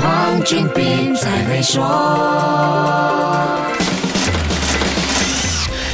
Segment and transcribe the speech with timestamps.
[0.00, 3.49] 黄俊斌才会说。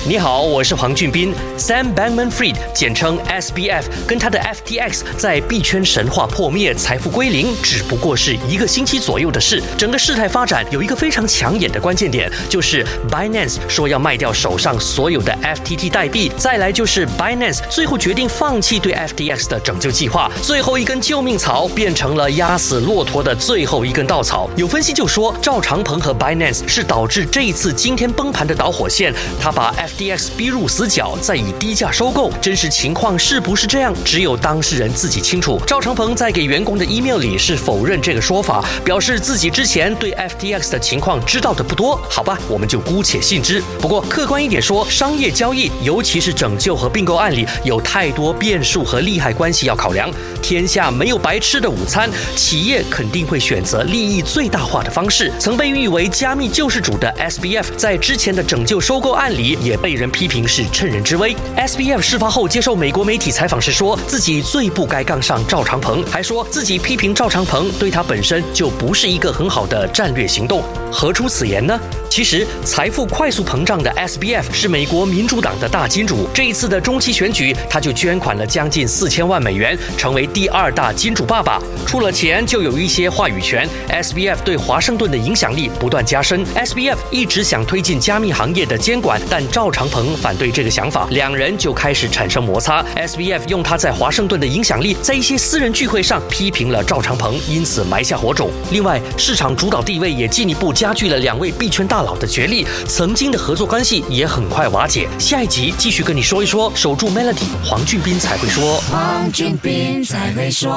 [0.08, 1.34] 你好，我是黄俊斌。
[1.58, 9.60] Sam Bankman-Fried，简称 SBF，跟他的 FTX 在币圈神话破灭、财富归零，只不过是一个星期左右的事。
[9.76, 20.30] 整个事态发展有一个非常抢眼的关键点，就是 Binance 说要卖掉手上所有的 FTT 代币，再来就是 Binance 最后决定放弃对 FTX 的拯救计划。
[20.40, 24.48] 最后一根救命草变成了压死骆驼的最后一根稻草。
[24.54, 29.12] 有分析就说，赵长鹏和 Binance 是导致这一次今天崩盘的导火线。
[29.40, 33.94] 他把 F D X 逼入死角，再以低价收购，真实情况是不是这样？
[34.04, 35.58] 只有当事人自己清楚。
[35.66, 41.96] 赵长鹏在给员工的 email 里是否认这个说法，表示自己之前对 FTX 的情况知道的不多。
[42.10, 43.62] 好吧，我们就姑且信之。
[43.80, 50.12] 不过客观一点说，商业交易，尤其是拯救和并购案里，有太多变数和利害关系要考量。
[50.42, 55.32] 天下没有白吃的午餐，企业肯定会选择利益最大化的方式。
[55.38, 59.78] 曾被誉为加密救世主的 SBF，在之前的拯救收购案里也。
[59.86, 61.32] 被人批评是趁人之危。
[61.56, 70.64] SBF 事发后接受美国媒体采访时，说自己最不该杠上赵长鹏，还说自己批评赵长鹏对他本身就不是一个很好的战略行动。
[70.90, 71.78] 何出此言呢？
[72.16, 76.26] 其实，财富快速膨胀的 SBF 是美国民主党的大金主。
[76.32, 81.60] 这一次的中期选举，他就捐款了将近四千万美元，成为第二大金主爸爸。
[81.86, 83.68] 出了钱就有一些话语权。
[83.90, 86.42] SBF 对华盛顿的影响力不断加深。
[86.54, 92.82] SBF 一直想推进加密行业的监管，但赵长鹏反对这个想法，两人就开始产生摩擦。
[92.96, 98.50] SBF 用他在华盛顿的影响力，在一些私人聚会上批评了赵长鹏，因此埋下火种。
[98.70, 105.06] 另外，市场主导地位也进一步加剧了两位币圈大佬的角力，曾经的合作关系也很快瓦解。
[105.18, 108.80] 下一集继续跟你说一说，守住 Melody，黄俊斌才会说。
[108.90, 110.70] 黄俊斌才会说。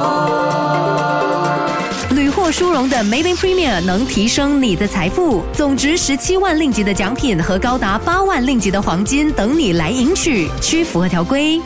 [2.16, 11.62] 屡获殊荣的 Maven Premier 能提升你的财富，总值十七万令吉的奖品和高达八万令吉的黄金等你来赢取，需符合条规。